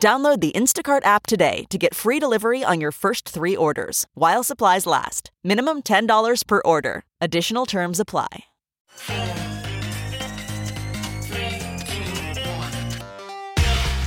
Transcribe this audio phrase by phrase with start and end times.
[0.00, 4.44] Download the Instacart app today to get free delivery on your first three orders while
[4.44, 5.32] supplies last.
[5.42, 7.02] Minimum $10 per order.
[7.20, 8.28] Additional terms apply.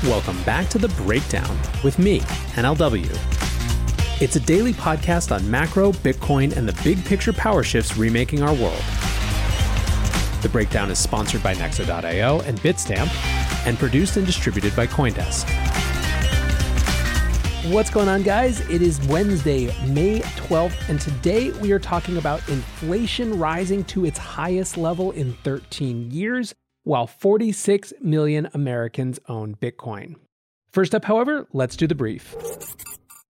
[0.06, 2.22] Welcome back to The Breakdown with me,
[2.56, 3.12] NLW.
[4.22, 8.54] It's a daily podcast on macro, Bitcoin, and the big picture power shifts remaking our
[8.54, 8.82] world.
[10.42, 15.71] The Breakdown is sponsored by Nexo.io and Bitstamp and produced and distributed by Coindesk.
[17.66, 18.60] What's going on, guys?
[18.72, 24.18] It is Wednesday, May 12th, and today we are talking about inflation rising to its
[24.18, 30.16] highest level in 13 years while 46 million Americans own Bitcoin.
[30.72, 32.36] First up, however, let's do the brief.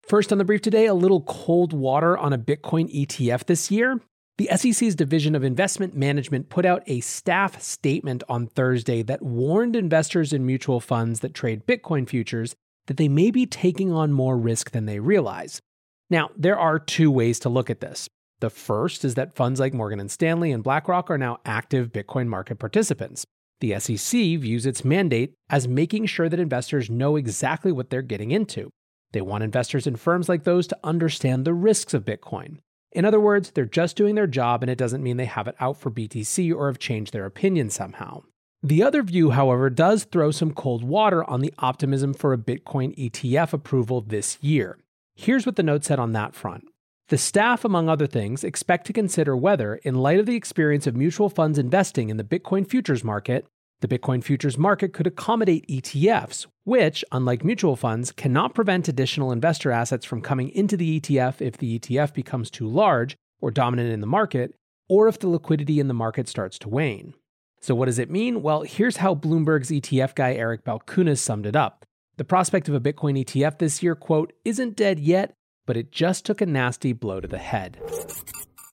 [0.06, 4.00] First on the brief today, a little cold water on a Bitcoin ETF this year.
[4.38, 9.74] The SEC's Division of Investment Management put out a staff statement on Thursday that warned
[9.74, 12.54] investors in mutual funds that trade Bitcoin futures
[12.90, 15.62] that they may be taking on more risk than they realize.
[16.10, 18.08] Now, there are two ways to look at this.
[18.40, 22.58] The first is that funds like Morgan Stanley and BlackRock are now active Bitcoin market
[22.58, 23.24] participants.
[23.60, 28.32] The SEC views its mandate as making sure that investors know exactly what they're getting
[28.32, 28.70] into.
[29.12, 32.58] They want investors in firms like those to understand the risks of Bitcoin.
[32.90, 35.54] In other words, they're just doing their job and it doesn't mean they have it
[35.60, 38.24] out for BTC or have changed their opinion somehow.
[38.62, 42.94] The other view, however, does throw some cold water on the optimism for a Bitcoin
[42.98, 44.76] ETF approval this year.
[45.14, 46.64] Here's what the note said on that front.
[47.08, 50.94] The staff, among other things, expect to consider whether, in light of the experience of
[50.94, 53.46] mutual funds investing in the Bitcoin futures market,
[53.80, 59.70] the Bitcoin futures market could accommodate ETFs, which, unlike mutual funds, cannot prevent additional investor
[59.70, 64.02] assets from coming into the ETF if the ETF becomes too large or dominant in
[64.02, 64.54] the market,
[64.86, 67.14] or if the liquidity in the market starts to wane.
[67.60, 68.42] So, what does it mean?
[68.42, 71.84] Well, here's how Bloomberg's ETF guy Eric Balchunas summed it up.
[72.16, 75.34] The prospect of a Bitcoin ETF this year, quote, isn't dead yet,
[75.66, 77.78] but it just took a nasty blow to the head.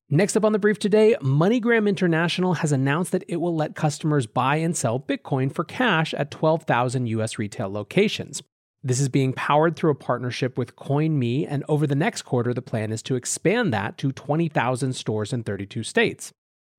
[0.10, 4.26] Next up on the brief today, MoneyGram International has announced that it will let customers
[4.26, 8.42] buy and sell Bitcoin for cash at 12,000 US retail locations.
[8.82, 12.62] This is being powered through a partnership with CoinMe, and over the next quarter, the
[12.62, 16.32] plan is to expand that to 20,000 stores in 32 states.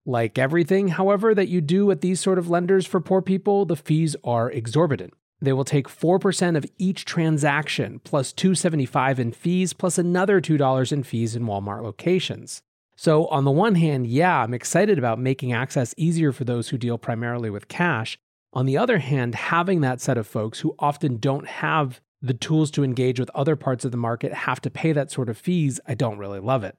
[0.08, 3.76] Like everything, however, that you do at these sort of lenders for poor people, the
[3.76, 5.12] fees are exorbitant.
[5.42, 11.02] They will take 4% of each transaction plus 275 in fees plus another $2 in
[11.02, 12.62] fees in Walmart locations.
[12.96, 16.78] So, on the one hand, yeah, I'm excited about making access easier for those who
[16.78, 18.18] deal primarily with cash.
[18.54, 22.70] On the other hand, having that set of folks who often don't have the tools
[22.70, 25.80] to engage with other parts of the market have to pay that sort of fees,
[25.86, 26.78] I don't really love it.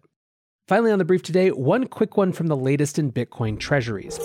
[0.69, 4.19] Finally, on the brief today, one quick one from the latest in Bitcoin treasuries.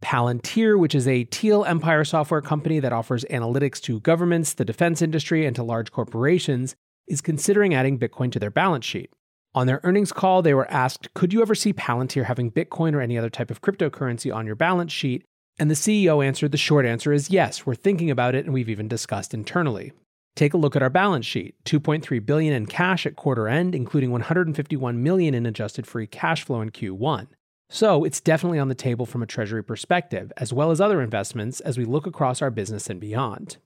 [0.00, 5.02] Palantir, which is a Thiel Empire software company that offers analytics to governments, the defense
[5.02, 6.76] industry, and to large corporations,
[7.08, 9.12] is considering adding Bitcoin to their balance sheet.
[9.54, 13.02] On their earnings call, they were asked, Could you ever see Palantir having Bitcoin or
[13.02, 15.26] any other type of cryptocurrency on your balance sheet?
[15.58, 18.70] And the CEO answered, The short answer is yes, we're thinking about it and we've
[18.70, 19.92] even discussed internally.
[20.36, 24.10] Take a look at our balance sheet 2.3 billion in cash at quarter end, including
[24.10, 27.26] 151 million in adjusted free cash flow in Q1.
[27.68, 31.60] So it's definitely on the table from a treasury perspective, as well as other investments
[31.60, 33.58] as we look across our business and beyond.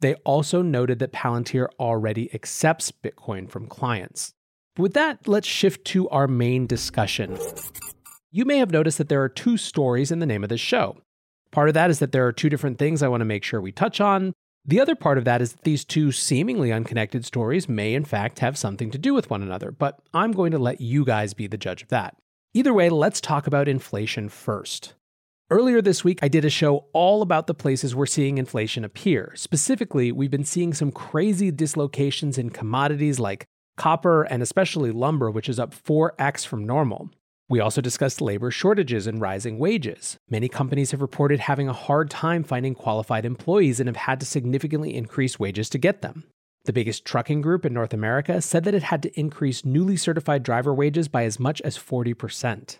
[0.00, 4.32] They also noted that Palantir already accepts Bitcoin from clients.
[4.78, 7.38] With that, let's shift to our main discussion.
[8.30, 10.98] You may have noticed that there are two stories in the name of this show.
[11.50, 13.60] Part of that is that there are two different things I want to make sure
[13.60, 14.32] we touch on.
[14.64, 18.40] The other part of that is that these two seemingly unconnected stories may, in fact,
[18.40, 21.46] have something to do with one another, but I'm going to let you guys be
[21.46, 22.16] the judge of that.
[22.52, 24.94] Either way, let's talk about inflation first.
[25.50, 29.32] Earlier this week, I did a show all about the places we're seeing inflation appear.
[29.34, 33.46] Specifically, we've been seeing some crazy dislocations in commodities like
[33.76, 37.10] copper, and especially lumber, which is up 4x from normal.
[37.50, 40.20] We also discussed labor shortages and rising wages.
[40.28, 44.26] Many companies have reported having a hard time finding qualified employees and have had to
[44.26, 46.22] significantly increase wages to get them.
[46.66, 50.44] The biggest trucking group in North America said that it had to increase newly certified
[50.44, 52.78] driver wages by as much as 40%.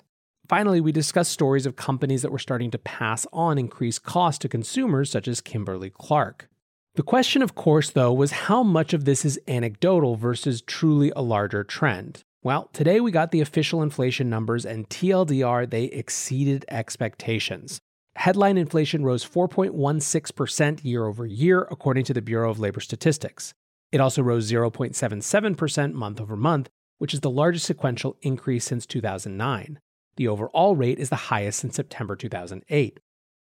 [0.48, 4.48] Finally, we discussed stories of companies that were starting to pass on increased costs to
[4.48, 6.48] consumers, such as Kimberly Clark.
[6.94, 11.22] The question, of course, though, was how much of this is anecdotal versus truly a
[11.22, 12.22] larger trend.
[12.42, 17.80] Well, today we got the official inflation numbers, and TLDR, they exceeded expectations.
[18.16, 23.52] Headline inflation rose 4.16% year over year, according to the Bureau of Labor Statistics.
[23.92, 29.78] It also rose 0.77% month over month, which is the largest sequential increase since 2009.
[30.16, 33.00] The overall rate is the highest since September 2008.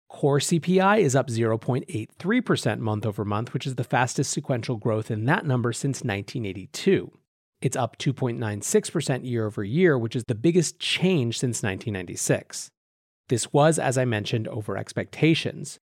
[0.09, 5.23] Core CPI is up 0.83% month over month, which is the fastest sequential growth in
[5.23, 7.13] that number since 1982.
[7.61, 12.71] It's up 2.96% year over year, which is the biggest change since 1996.
[13.27, 15.77] This was, as I mentioned, over expectations.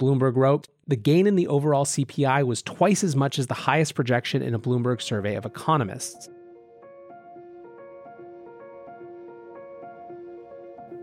[0.00, 3.94] Bloomberg wrote The gain in the overall CPI was twice as much as the highest
[3.94, 6.28] projection in a Bloomberg survey of economists.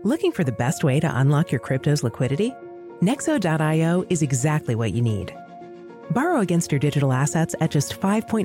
[0.04, 2.54] Looking for the best way to unlock your crypto's liquidity?
[3.00, 5.34] Nexo.io is exactly what you need.
[6.10, 8.44] Borrow against your digital assets at just 5.9%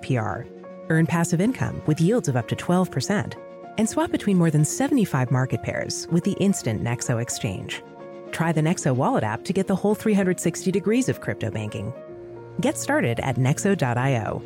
[0.00, 0.59] APR.
[0.90, 3.34] Earn passive income with yields of up to 12%.
[3.78, 7.82] And swap between more than 75 market pairs with the instant Nexo exchange.
[8.32, 11.92] Try the Nexo wallet app to get the whole 360 degrees of crypto banking.
[12.60, 14.42] Get started at nexo.io.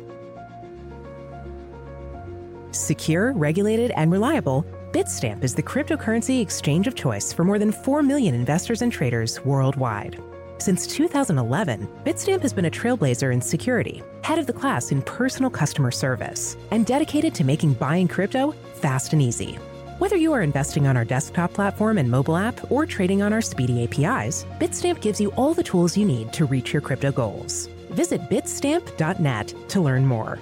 [2.71, 8.03] Secure, regulated, and reliable, Bitstamp is the cryptocurrency exchange of choice for more than 4
[8.03, 10.21] million investors and traders worldwide.
[10.57, 15.49] Since 2011, Bitstamp has been a trailblazer in security, head of the class in personal
[15.49, 19.59] customer service, and dedicated to making buying crypto fast and easy.
[19.99, 23.41] Whether you are investing on our desktop platform and mobile app or trading on our
[23.41, 27.67] speedy APIs, Bitstamp gives you all the tools you need to reach your crypto goals.
[27.91, 30.39] Visit bitstamp.net to learn more.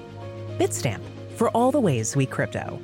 [0.57, 1.01] Bitstamp,
[1.35, 2.79] for all the ways we crypto.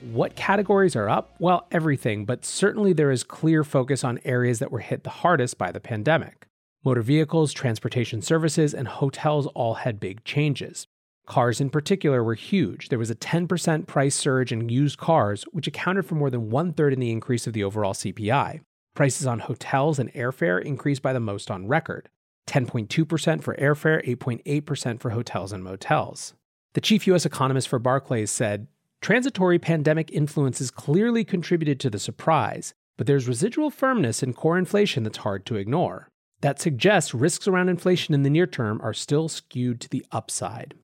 [0.00, 1.34] What categories are up?
[1.38, 5.58] Well, everything, but certainly there is clear focus on areas that were hit the hardest
[5.58, 6.46] by the pandemic.
[6.82, 10.86] Motor vehicles, transportation services, and hotels all had big changes.
[11.26, 12.88] Cars in particular were huge.
[12.88, 16.72] There was a 10% price surge in used cars, which accounted for more than one
[16.72, 18.60] third in the increase of the overall CPI.
[18.94, 22.08] Prices on hotels and airfare increased by the most on record
[22.48, 26.32] 10.2% for airfare, 8.8% for hotels and motels.
[26.72, 28.66] The chief US economist for Barclays said
[29.00, 35.04] Transitory pandemic influences clearly contributed to the surprise, but there's residual firmness in core inflation
[35.04, 36.08] that's hard to ignore.
[36.42, 40.74] That suggests risks around inflation in the near term are still skewed to the upside.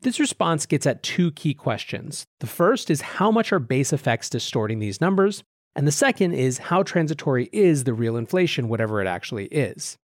[0.00, 2.24] This response gets at two key questions.
[2.40, 5.44] The first is how much are base effects distorting these numbers?
[5.76, 9.96] And the second is how transitory is the real inflation, whatever it actually is.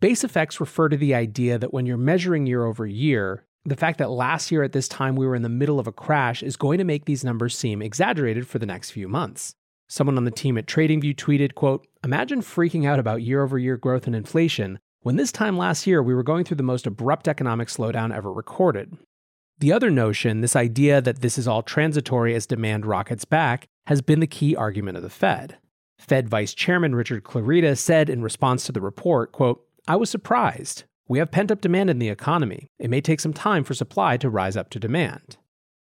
[0.00, 3.98] Base effects refer to the idea that when you're measuring year over year, the fact
[3.98, 6.56] that last year at this time we were in the middle of a crash is
[6.56, 9.54] going to make these numbers seem exaggerated for the next few months.
[9.88, 13.76] Someone on the team at TradingView tweeted, quote, Imagine freaking out about year over year
[13.76, 17.26] growth and inflation when this time last year we were going through the most abrupt
[17.26, 18.96] economic slowdown ever recorded.
[19.58, 24.00] The other notion, this idea that this is all transitory as demand rockets back, has
[24.00, 25.58] been the key argument of the Fed.
[25.98, 30.84] Fed Vice Chairman Richard Clarida said in response to the report, quote, I was surprised.
[31.10, 32.68] We have pent up demand in the economy.
[32.78, 35.36] It may take some time for supply to rise up to demand.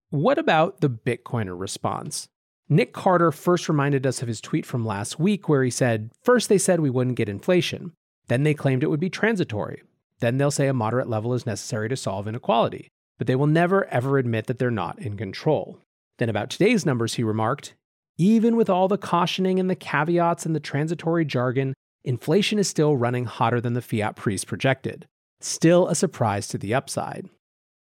[0.10, 2.28] What about the Bitcoiner response?
[2.70, 6.50] Nick Carter first reminded us of his tweet from last week where he said, First
[6.50, 7.92] they said we wouldn't get inflation.
[8.28, 9.84] Then they claimed it would be transitory.
[10.20, 13.86] Then they'll say a moderate level is necessary to solve inequality but they will never
[13.86, 15.80] ever admit that they're not in control.
[16.18, 17.74] Then, about today's numbers, he remarked
[18.18, 22.98] Even with all the cautioning and the caveats and the transitory jargon, inflation is still
[22.98, 25.08] running hotter than the fiat priest projected.
[25.40, 27.30] Still a surprise to the upside.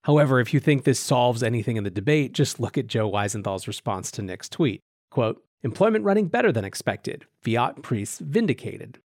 [0.05, 3.69] However, if you think this solves anything in the debate, just look at Joe Weisenthal's
[3.69, 4.81] response to Nick's tweet.
[5.11, 7.27] Quote, employment running better than expected.
[7.43, 8.99] Fiat priests vindicated.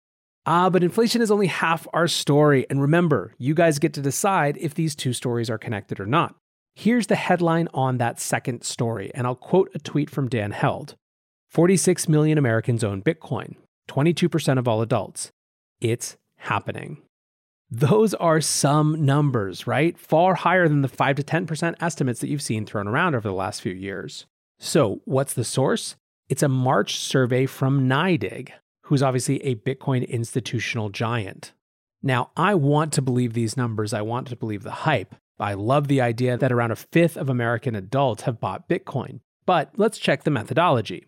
[0.46, 2.66] Ah, but inflation is only half our story.
[2.70, 6.36] And remember, you guys get to decide if these two stories are connected or not.
[6.74, 10.94] Here's the headline on that second story, and I'll quote a tweet from Dan Held
[11.50, 13.56] 46 million Americans own Bitcoin,
[13.88, 15.30] 22% of all adults.
[15.80, 16.98] It's happening.
[17.70, 19.98] Those are some numbers, right?
[19.98, 23.34] Far higher than the 5 to 10% estimates that you've seen thrown around over the
[23.34, 24.26] last few years.
[24.58, 25.96] So, what's the source?
[26.28, 28.50] It's a March survey from NYDIG,
[28.82, 31.52] who's obviously a Bitcoin institutional giant.
[32.02, 35.88] Now, I want to believe these numbers, I want to believe the hype, I love
[35.88, 40.22] the idea that around a fifth of American adults have bought Bitcoin, but let's check
[40.22, 41.06] the methodology.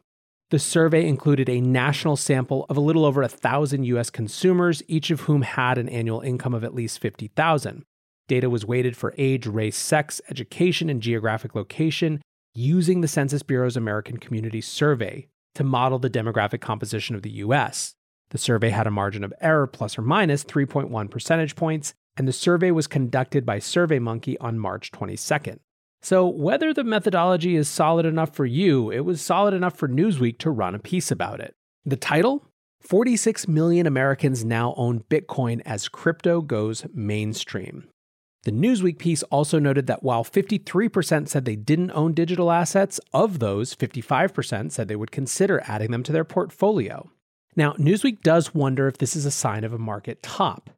[0.50, 5.10] The survey included a national sample of a little over a thousand US consumers, each
[5.10, 7.84] of whom had an annual income of at least 50,000.
[8.28, 12.22] Data was weighted for age, race, sex, education, and geographic location
[12.54, 17.94] using the Census Bureau's American Community Survey to model the demographic composition of the US.
[18.30, 22.32] The survey had a margin of error plus or minus 3.1 percentage points, and the
[22.32, 25.58] survey was conducted by SurveyMonkey on March 22nd.
[26.00, 30.38] So, whether the methodology is solid enough for you, it was solid enough for Newsweek
[30.38, 31.54] to run a piece about it.
[31.84, 32.44] The title
[32.80, 37.88] 46 million Americans now own Bitcoin as crypto goes mainstream.
[38.44, 43.40] The Newsweek piece also noted that while 53% said they didn't own digital assets, of
[43.40, 47.10] those, 55% said they would consider adding them to their portfolio.
[47.56, 50.70] Now, Newsweek does wonder if this is a sign of a market top.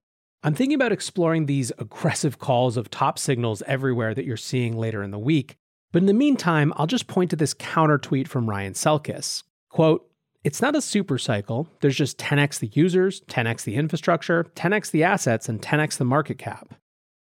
[0.42, 5.02] I'm thinking about exploring these aggressive calls of top signals everywhere that you're seeing later
[5.02, 5.56] in the week.
[5.92, 9.42] But in the meantime, I'll just point to this counter tweet from Ryan Selkis.
[9.68, 10.10] Quote,
[10.42, 11.68] it's not a super cycle.
[11.82, 16.38] There's just 10x the users, 10x the infrastructure, 10x the assets, and 10x the market
[16.38, 16.74] cap.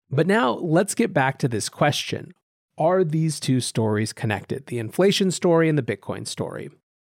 [0.09, 2.33] But now let's get back to this question
[2.77, 6.69] Are these two stories connected, the inflation story and the Bitcoin story?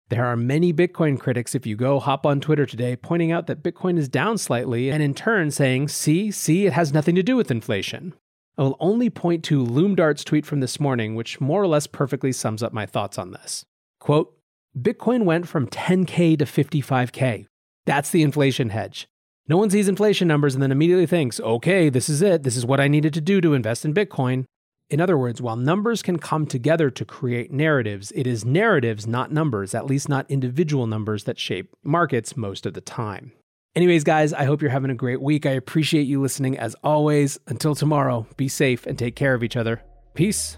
[0.09, 3.61] There are many Bitcoin critics, if you go hop on Twitter today, pointing out that
[3.61, 7.35] Bitcoin is down slightly, and in turn saying, see, see, it has nothing to do
[7.35, 8.15] with inflation.
[8.57, 12.31] I will only point to Loomdart's tweet from this morning, which more or less perfectly
[12.31, 13.65] sums up my thoughts on this.
[13.99, 14.35] Quote
[14.77, 17.45] Bitcoin went from 10K to 55K.
[17.85, 19.07] That's the inflation hedge.
[19.47, 22.43] No one sees inflation numbers and then immediately thinks, okay, this is it.
[22.43, 24.45] This is what I needed to do to invest in Bitcoin.
[24.89, 29.31] In other words, while numbers can come together to create narratives, it is narratives, not
[29.31, 33.31] numbers, at least not individual numbers, that shape markets most of the time.
[33.75, 35.45] Anyways, guys, I hope you're having a great week.
[35.45, 37.39] I appreciate you listening as always.
[37.45, 39.83] Until tomorrow, be safe and take care of each other.
[40.15, 40.57] Peace.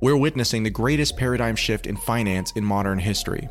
[0.00, 3.48] We're witnessing the greatest paradigm shift in finance in modern history.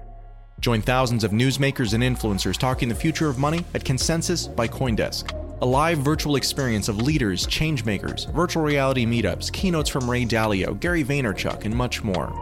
[0.62, 5.41] Join thousands of newsmakers and influencers talking the future of money at Consensus by Coindesk
[5.62, 11.04] a live virtual experience of leaders, changemakers, virtual reality meetups, keynotes from Ray Dalio, Gary
[11.04, 12.34] Vaynerchuk, and much more.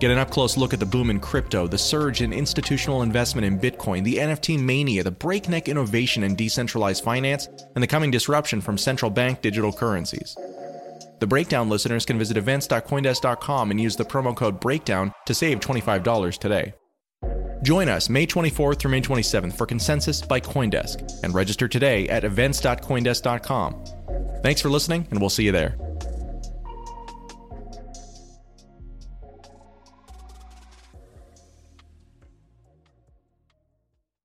[0.00, 3.46] Get an up close look at the boom in crypto, the surge in institutional investment
[3.46, 8.60] in Bitcoin, the NFT mania, the breakneck innovation in decentralized finance, and the coming disruption
[8.60, 10.36] from central bank digital currencies.
[11.20, 16.38] The Breakdown listeners can visit events.coindesk.com and use the promo code BREAKDOWN to save $25
[16.38, 16.74] today.
[17.62, 22.24] Join us May 24th through May 27th for Consensus by Coindesk and register today at
[22.24, 23.84] events.coindesk.com.
[24.42, 25.87] Thanks for listening, and we'll see you there.